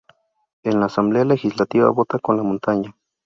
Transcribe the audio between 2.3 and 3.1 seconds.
"la Montaña".